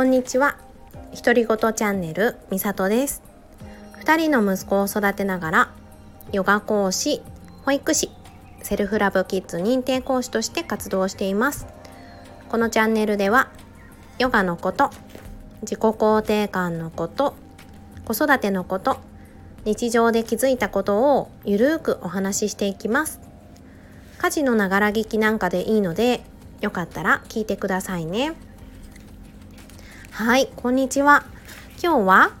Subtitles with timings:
[0.00, 0.56] こんにちは。
[1.14, 3.22] 独り言チャンネルみさとです。
[4.02, 5.70] 2人の息子を育てながら
[6.32, 7.20] ヨガ講師
[7.66, 8.08] 保育士
[8.62, 11.66] セルフラブキッズ認定講師として活動しています。
[12.48, 13.50] このチャンネルでは
[14.18, 14.88] ヨガのこと
[15.60, 17.34] 自己肯定感のこと
[18.06, 19.00] 子育てのこと
[19.66, 23.20] 日常で気づいたことをゆるーくお話ししていきます。
[24.16, 26.22] 家事のながら聞きなんかでいいので
[26.62, 28.32] よかったら聞いてくださいね。
[30.10, 31.24] はいこんにちは。
[31.82, 32.32] 今日は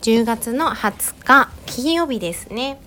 [0.00, 2.80] 10月の20日金曜日ですね。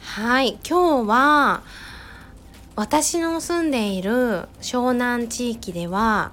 [0.00, 1.62] はい今日は
[2.74, 6.32] 私の住んでいる湘南地域では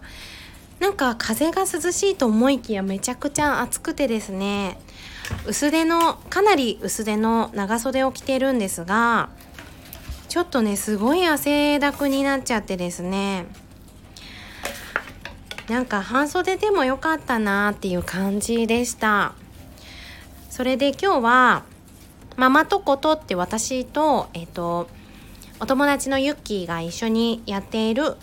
[0.80, 4.80] なんか風が涼しいと思いきやめちゃくちゃ暑くてですね
[5.46, 9.30] 薄手のかなり薄手の長袖を着てるんですが
[10.28, 13.46] ちょっとねすごい汗だくになっちゃってですね。
[15.70, 19.34] なんか半袖でも良かったなっていう感じでした。
[20.50, 21.64] それで今日は
[22.36, 24.88] ママとことって私とえっと
[25.60, 28.18] お友達のユッキーが一緒にやっている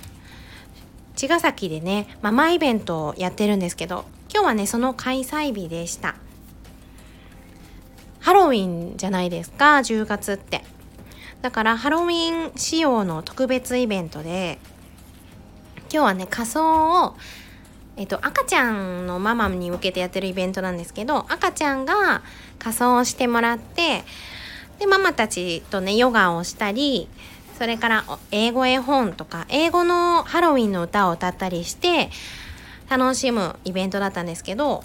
[1.17, 6.17] 茅ヶ崎でねママイベントをやってるんですけど今日はねその開催日でした。
[8.21, 10.63] ハロウィンじゃないですか10月って。
[11.41, 14.59] だからハロウィン仕様の特別イベントで
[15.93, 17.17] 今日はね仮装を
[17.97, 22.23] えっと、赤ちゃんのママに向けてやってるイベントなんですけど赤ちゃんが
[22.59, 24.05] 仮装をしてもらって
[24.79, 27.09] でママたちとねヨガをしたり
[27.59, 32.09] それから英語絵本とか英語のハロウィンの歌を歌ったりして
[32.89, 34.83] 楽しむイベントだったんですけど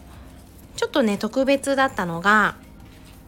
[0.75, 2.55] ちょっとね特別だったのが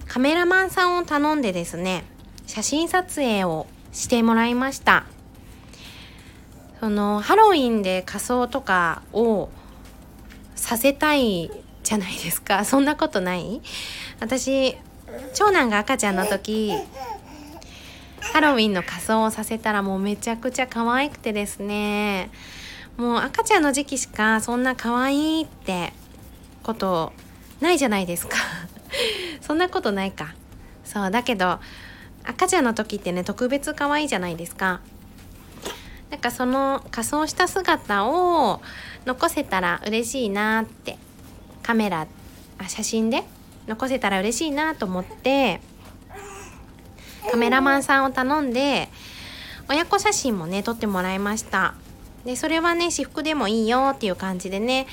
[0.05, 2.03] カメラマンさんを頼んでですね
[2.45, 5.05] 写真撮影をしてもらいました。
[6.79, 9.49] そのハロウィンで仮装とかを
[10.55, 11.51] させたい
[11.83, 12.63] じゃないですか。
[12.65, 13.61] そんなことない？
[14.19, 14.77] 私
[15.33, 16.73] 長男が赤ちゃんの時
[18.33, 22.29] ハロウィンの仮装をさせたらもうめちゃくちゃ可愛くてですね。
[22.97, 25.93] もう赤ちゃんの時期しかそんな可愛いって
[26.63, 27.13] こと
[27.61, 28.37] ないじゃないですか。
[29.41, 30.35] そんなことないか。
[30.83, 31.59] そうだけど
[32.23, 34.81] 赤ちゃんの時ってね特別可愛いじゃないですか。
[36.09, 38.61] なんかその仮装した姿を
[39.05, 40.97] 残せたら嬉しいなって
[41.63, 42.07] カメラ
[42.57, 43.23] あ写真で
[43.67, 45.59] 残せたら嬉しいなと思って
[47.29, 48.87] カメラマンさんを頼んで
[49.69, 51.73] 親子写真もね撮ってもらいました。
[52.23, 54.87] でそれはね私服でもいいよっていう感じでね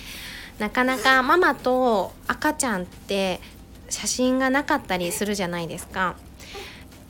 [0.59, 3.41] なかなかママと赤ちゃんって
[3.89, 6.17] 写真がなかったりするじゃないですか。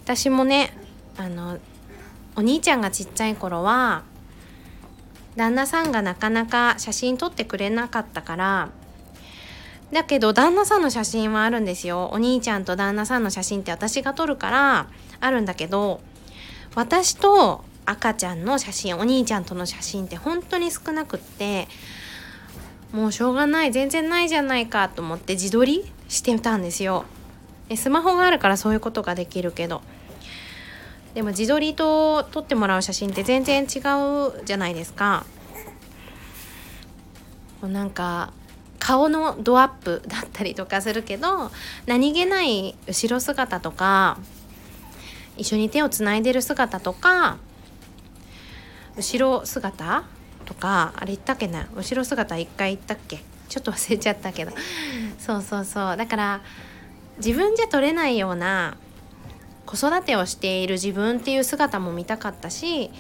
[0.05, 0.77] 私もね
[1.17, 1.59] あの
[2.37, 4.03] お兄ちゃんがちっちゃい頃は
[5.37, 8.71] 旦那さんがなかなか写真撮ってくれなかったから
[9.93, 12.11] だけど旦那さんの写真はあるんですよ。
[12.13, 14.89] お兄ちゃんと旦那さんの写真って私が撮るから
[15.21, 16.01] あるんだけど
[16.75, 21.69] 私と赤ちゃんの写真お兄ちゃんとの写真って本当に少なくって
[22.93, 27.05] もうしょうがない全然ないじゃないかと思って自撮りしてたんですよ。
[27.69, 29.83] でスマホがあるからそういうことができるけど。
[31.15, 35.25] でも自撮りと撮ってもらう写真って全然違うじゃないですか。
[37.63, 38.33] なんか
[38.79, 41.51] 顔のドアップだったりとかするけど
[41.87, 44.19] 何気ない後ろ姿とか
[45.39, 47.39] 一緒に手をつないでる姿とか
[48.97, 50.05] 後ろ姿
[50.45, 51.69] とかあれ言ったっけな？
[51.75, 53.23] 後ろ姿一回言ったっけ？
[53.49, 54.53] ちょっと忘れちゃったけど。
[55.19, 55.97] そうそうそう。
[55.97, 56.41] だから
[57.17, 58.77] 自分じゃ撮れないような
[59.67, 62.91] 子育てをしている自分っていう姿も見たかったし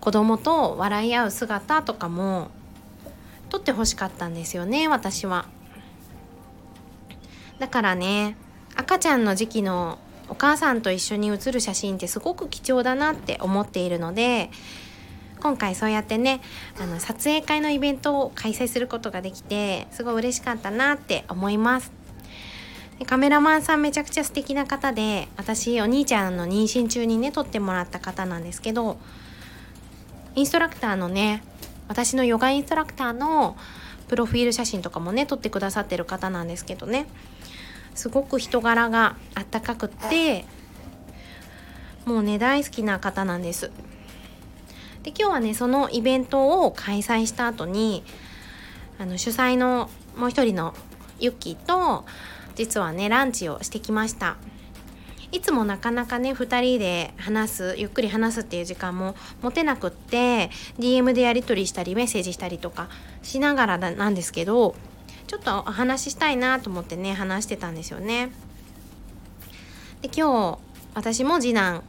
[0.00, 2.50] 子供と笑い合う姿とかも
[3.48, 5.46] 撮ってほしかったんですよね私は。
[7.58, 8.36] だからね
[8.74, 14.50] 赤ちゃんの時期のお母さんと一緒に写る写真ってすごく貴重だなって思っているので
[15.40, 16.40] 今回そうやってね
[16.80, 22.03] あの撮影会のイベントを開催することができてすごい嬉しかったなって思います。
[22.98, 28.98] でカメラマンさんめちゃくちゃ素敵な方で私お兄ちゃんの妊娠中にね撮ってもらった方なんですけど
[30.34, 31.42] インストラクターのね
[31.88, 33.56] 私のヨガインストラクターの
[34.08, 37.06] プロフィール写真とかもね撮ってくださってる方なんですけどね。
[37.94, 40.44] すごく人柄があったかくって
[42.04, 43.70] もうね大好きな方なんです。
[45.02, 48.02] で今日はねそのイベントを開催した後に
[48.98, 50.74] あの主催のもう一人の
[51.20, 52.04] ユッキーと
[52.54, 54.36] 実はねランチをしてきました
[55.32, 62.88] いつもなかなかね2人で話すゆっくり話すっていう時間も持てなくって DM でやり取りしたりメッセージしたりとか
[63.22, 64.76] しながらなんですけど
[65.26, 68.30] ちょっとお話ししたいなと思ってね話してたんですよね。
[70.02, 70.58] で今日
[70.94, 71.82] 私も次男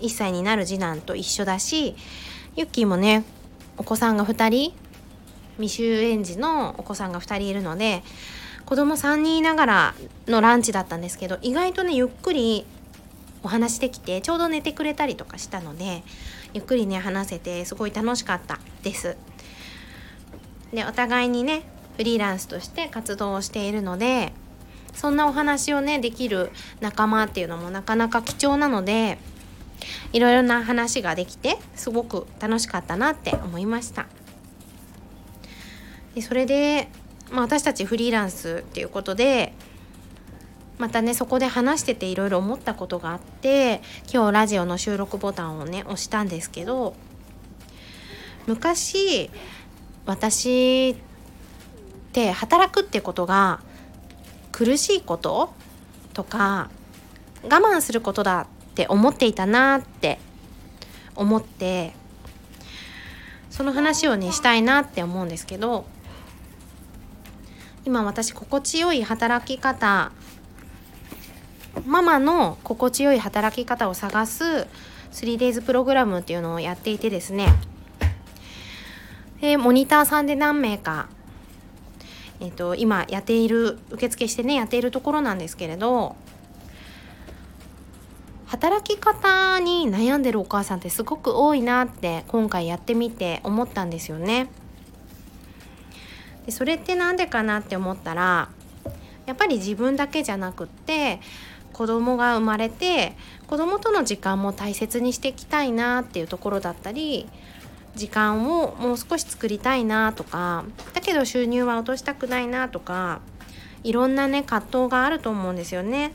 [0.00, 1.96] 1歳になる次男と一緒だし
[2.54, 3.24] ユッキーもね
[3.78, 4.74] お子さんが2人
[5.58, 8.02] 未就園児のお子さんが2人いるので
[8.66, 9.94] 子供3人いながら
[10.26, 12.66] のランチだったんですけど意外とねゆっくり
[13.42, 16.02] お話できてちょうど寝てくれたりとかしたので
[16.52, 19.16] ゆっくりね話せてすごい楽しかったです。
[20.72, 21.62] でお互いにね
[21.96, 24.32] フリーランスとして活動をしているので
[24.94, 29.18] そんなお話をねできる仲間っていうのもなかなか貴重なので
[30.12, 34.06] いろいろな話ができてすごく楽しかったなって思いました。
[36.14, 36.88] でそれで、
[37.30, 39.52] まあ、私たちフリーランスっていうことで
[40.78, 43.80] またねそこで話してていろいろ思ったことがあって
[44.12, 46.94] 今日ラジオの収録ボタンをね押したんですけど
[48.46, 49.30] 昔
[50.04, 50.96] 私っ
[52.12, 53.60] て働くってことが
[54.52, 55.52] 苦しいこと
[56.12, 56.70] とか
[57.42, 60.18] 我慢することだって思っていたなって
[61.14, 61.94] 思って
[63.50, 65.86] その話をねしたいなって思うんですけど
[67.86, 70.10] 今私心地よい働き方
[71.86, 74.66] ママの心地よい働き方を探す
[75.12, 77.46] 3days プログラムっていうのをやっていてですね
[79.40, 81.08] でモニターさんで何名か、
[82.40, 86.16] えーと、今やっている受付してねやっているところなんですけれど
[88.46, 94.48] 働き方に悩んでるお母さんってすごく多いなって今回やってみて思ったんですよね。
[96.46, 98.48] でそれって何でかなって思ったら
[99.26, 101.20] やっぱり自分だけじゃなくって
[101.72, 103.14] 子供が生まれて
[103.46, 107.28] 子供との時間も大切にしていきたいなっていうところだったり
[107.96, 110.64] 時間をもう少し作りたいなとか
[110.94, 113.20] だけど収入は落としたくないなとか
[113.82, 116.12] いろんなね葛藤があると思うんですよね。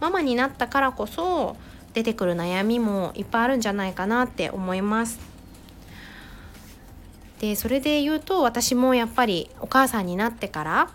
[0.00, 1.56] ママになったからこそ
[1.92, 5.29] 出てくる悩みもいっぱいあるんじゃないかなって思います。
[7.40, 10.90] でそれで言うと私もやっぱりお母さんになってから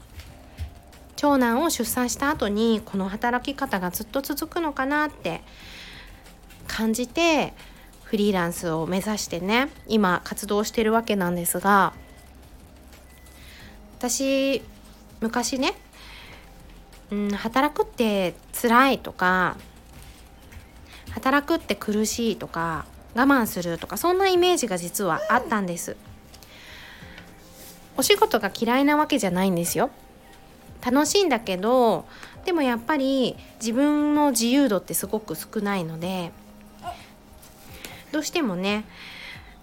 [1.16, 5.42] 長男を出産した後にこの働き方がずっと続くのかなって
[6.68, 7.54] 感じて
[8.04, 11.94] フリーランスを目指してね今活動してるわけなんですが
[13.98, 14.62] 私
[15.22, 15.74] 昔ね、
[17.10, 19.58] うん、働くって辛いとか
[21.10, 25.96] 働くって苦しいとか我慢するとかそんなイメージが実はあったんです。
[27.98, 29.90] お仕事が嫌いなわけじゃないんですよ
[30.86, 32.06] 楽しいんだけど
[32.46, 36.32] でもやっぱり自分の自由度ってすごく少ないので
[38.12, 38.86] どうしてもね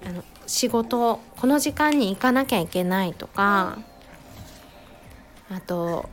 [0.05, 3.79] あの仕事この時間に行かなきゃいけないとか
[5.50, 6.08] あと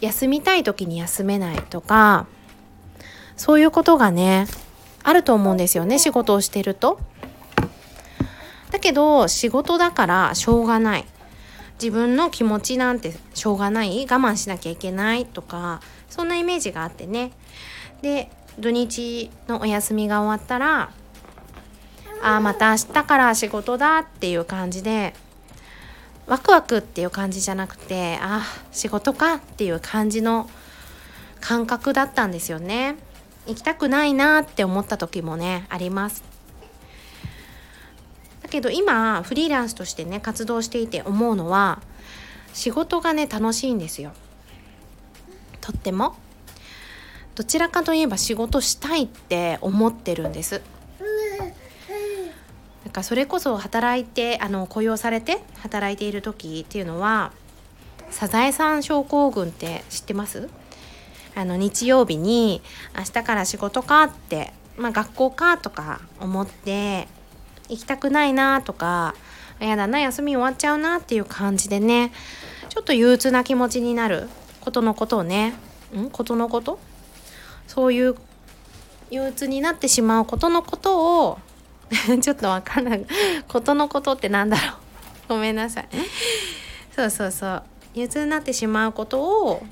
[0.00, 2.26] 休みたい時に休めないとか
[3.36, 4.46] そういうことがね
[5.02, 6.98] あると思うんですよね仕事をしてると。
[8.70, 11.04] だけど仕事だからしょうがない
[11.74, 14.06] 自分の気持ちなんてしょうがない。
[14.08, 17.32] 我慢しなきゃいけないとかそんなイメージがあってね。
[18.02, 20.90] で土日のお休みが終わったら
[22.22, 25.14] ああまた明日から仕事だっていう感じで
[26.26, 30.48] ワクワクっていう感じじゃなくてああ仕事かっていう感じの
[31.40, 32.96] 感覚だったんですよね。
[33.46, 36.33] 行きたくないなって思った時もねあります。
[38.54, 41.82] けど今フリーランスとしてね活動していて思うのは
[42.52, 44.12] 仕事がね楽しいんですよ。
[45.60, 46.14] とっても。
[47.34, 50.62] どちらかといえば仕事したいって思ってるんです。
[52.84, 57.32] なんかそれこそ働いてあの雇用されて働いている時っていうのは
[58.10, 60.48] サザエさん症候群って知ってます？
[61.34, 62.62] あの日曜日に
[62.96, 67.08] 明日から仕事かって、まあ、学校かとか思って
[67.68, 69.14] 行きたくないなとか
[69.60, 72.12] やだな休み終わっちゃうなっていう感じでね
[72.68, 74.28] ちょっと憂鬱な気持ちになる
[74.60, 75.54] ことのことをね
[75.96, 76.10] ん？
[76.10, 76.78] ことのこと？
[77.66, 78.16] そういう
[79.10, 81.38] 憂鬱になってしまうことのことを
[82.20, 82.84] ちょっとわかん。
[82.84, 83.06] ない
[83.48, 84.74] ことのことってなんだろう？
[85.28, 85.88] ごめんなさい。
[86.94, 87.62] そうそうそう。
[87.94, 89.62] 憂鬱になってしまうことを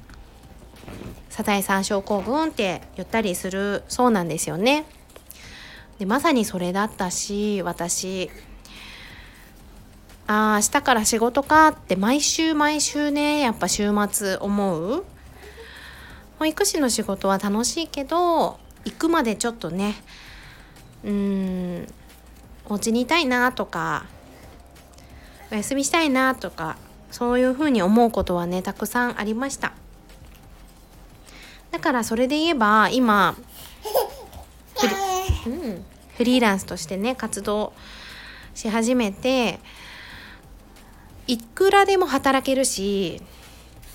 [1.29, 4.85] サザエさん症候群って言ったりするそうなんですよね。
[6.03, 8.29] でまさにそれだったし私
[10.27, 15.05] ああ明日から仕事かって毎週毎週ねやっぱ週末思う。
[16.41, 19.95] 保育士の仕事は楽しいけど行くまでちょっとね
[21.05, 21.87] うーん
[22.69, 24.07] お家にいたいなとか
[25.53, 26.79] お休みしたいなとか
[27.13, 29.73] そういうふうに思うことはねたくさんありました。
[31.71, 33.37] だからそれで言えば今
[35.47, 35.85] うん、
[36.17, 37.73] フリーランスとしてね活動
[38.55, 39.61] し始めて
[41.27, 43.23] いくらでも働けるし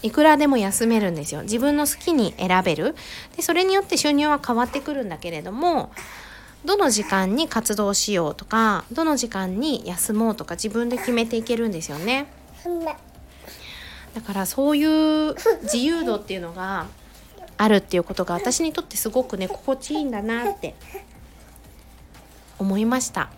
[0.04, 1.42] いくらでも休めるんですよ。
[1.44, 2.96] 自分の好きに選べる。
[3.36, 5.92] でそれによって収入は変わってくるんだけれども
[6.66, 12.28] どの時間に活動しようとかどの時間に休もうとか自分で決めていけるんですよね。
[14.14, 16.88] だからそういう自由度っていうのが
[17.58, 20.76] あるっていうことが私にとってすごくね心地いいんだなって
[22.60, 23.30] 思いました。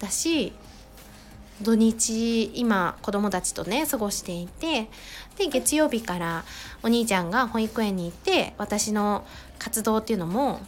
[0.00, 0.52] だし
[1.62, 4.88] 土日今子供たちとね過ごしていて
[5.36, 6.44] で月曜日から
[6.82, 9.26] お兄ちゃんが保育園に行って私の
[9.58, 10.60] 活動っていうのも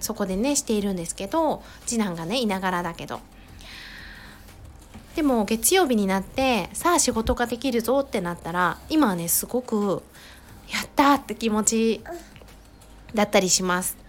[0.00, 3.20] そこでねしているんですけど次男がねいながらだけど。
[5.16, 10.02] でも月曜日になってさあ仕事ができるぞってなったら今はねすごく
[10.68, 12.04] やったって気持ち
[13.14, 14.03] だったりします。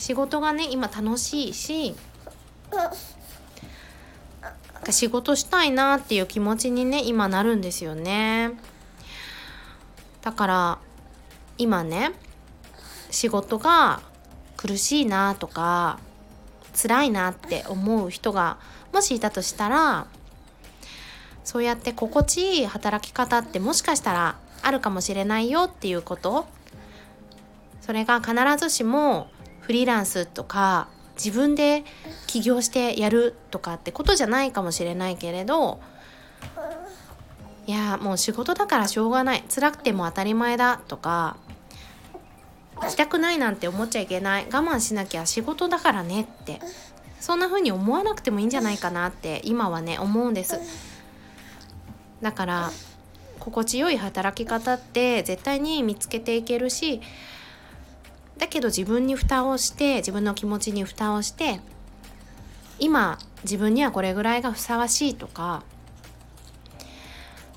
[0.00, 1.94] 仕事がね今楽しいし
[4.88, 8.52] 仕事したいなっていう気持ちにね今なるんですよね。
[10.22, 10.78] だから
[11.58, 12.12] 今ね
[13.10, 14.00] 仕事が
[14.56, 15.98] 苦しいなとか
[16.74, 18.58] 辛いなって思う人が
[18.92, 20.06] もしいたとしたら
[21.44, 26.46] そうやって心地いい働き方ってもしかしたらあるかもしれないよっていうこと。
[27.82, 29.28] それが必ずしも
[29.70, 31.84] フリーランスとか自分で
[32.26, 35.78] 起業してやるとかってことじゃないかもしれないけれど
[37.68, 39.44] いやもう仕事だからしょうがない。
[39.48, 41.36] 辛くても当たり前だとか
[42.80, 44.46] 行きたくないなんて思っちゃいけない。
[44.46, 46.60] 我慢しなきゃ仕事だからねって。
[47.20, 50.58] そんな風に思わなくてもいいんじゃないかなって今はね思うんです。
[52.20, 52.70] だから
[53.38, 57.00] 心地よい働き方って絶対に見つけていけるし
[58.40, 61.60] だけど自分に蓋をして自分の気持ちに蓋をして
[62.78, 65.62] 今自分にはこれぐらいがふさわしいとか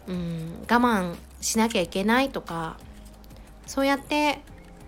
[0.07, 2.77] うん我慢しなきゃいけないとか
[3.65, 4.41] そうやって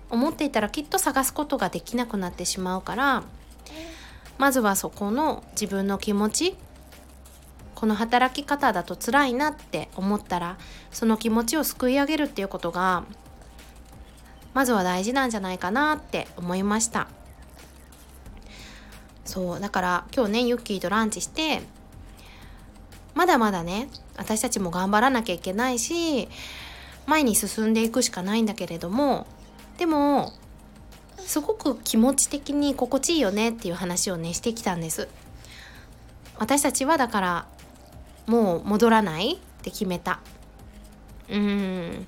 [0.09, 3.23] 思っていたらきっと探すことができなくなってしまうから
[4.37, 6.55] まずはそこの自分の気持ち
[7.73, 10.57] この働き方だと辛いなって思ったら
[10.91, 13.05] その気持ちをすくい上げるっていうことが
[14.55, 17.07] まずは大事なんじゃないかなって思いました。
[19.25, 21.61] そうだから今日ねユッキーとランチして
[23.15, 26.29] まだまだね私たちも頑張らなきゃいけないし
[27.05, 29.27] 前に進んでいくしかないんだけれども
[29.77, 30.31] でも
[31.17, 35.09] すごく気持ち的に心地いいよねっていう話をねしてきたんです。
[36.37, 37.45] 私たちはだから
[38.27, 40.19] もう戻らないって決めた。
[41.29, 42.07] うん。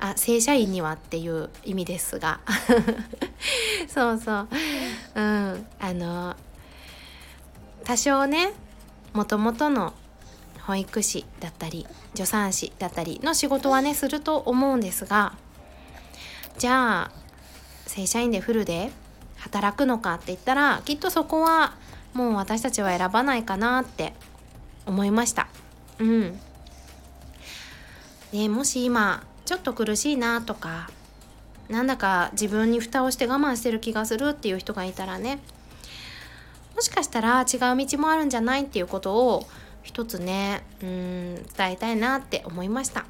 [0.00, 2.40] あ正社員にはっていう意味ですが。
[3.88, 4.48] そうそう。
[5.14, 5.66] うん。
[5.78, 6.36] あの
[7.84, 8.52] 多少ね
[9.12, 9.92] もともとの
[10.62, 15.34] 保育士だったり助産師だったりの仕事はねすると思うんですが
[16.58, 17.10] じゃあ
[17.86, 18.90] 正社員でフルで
[19.36, 21.74] 働くのかって言ったらきっとそこは
[22.14, 24.14] もう私たちは選ばないかなって
[24.86, 25.48] 思いました。
[25.98, 26.40] うん。
[28.32, 30.90] ねもし今ちょっと苦しいなとか
[31.68, 35.38] なんだか自分に蓋をして我慢してる気がするっていう人がいたらね
[36.74, 39.46] もしかしたら違う道もあるんじゃないっていうことを
[39.82, 43.04] 一つねうん伝えたいなって思いました。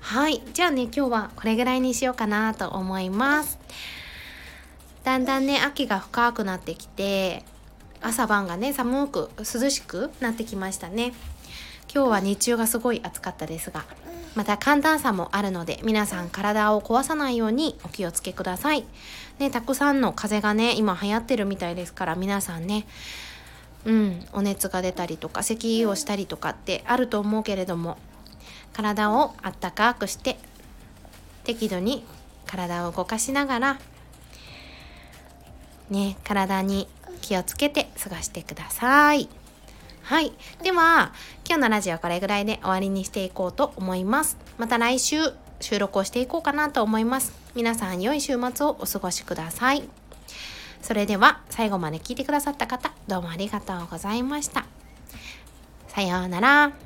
[0.00, 0.40] はい。
[0.54, 3.58] じゃあね今日はこれぐらいにしようかなと思います。
[5.02, 7.42] だんだんね秋が深くなってきて
[8.00, 11.12] 朝晩がね寒く涼しくなってきましたね。
[11.92, 13.84] 今日は日中がすごい暑かったですが
[14.36, 18.84] また寒暖差もあるので皆さん体を壊さないようにお気をつけください。
[19.38, 22.86] ね、たくさんの風邪がね今流行ってるみたいですから皆さんね
[23.84, 27.98] うんお熱が出たりとか咳をしたりとかってあると思うけれども
[28.72, 30.38] 体をあったかくして
[31.44, 32.04] 適度に
[32.46, 33.78] 体を動かしながら
[35.90, 36.88] ね体に
[37.20, 39.28] 気をつけて過ごしてください。
[40.06, 40.32] はい。
[40.62, 41.12] では、
[41.44, 44.36] 今日のラジオはこれぐらいで終わりにしていこうと思います。
[44.56, 45.16] また来週
[45.58, 47.32] 収録をしていこうかなと思います。
[47.56, 49.82] 皆さん良い週末をお過ごしください。
[50.80, 54.66] それでは最後まで聞いてくださった方、どうもありがとうございました。
[55.88, 56.85] さようなら。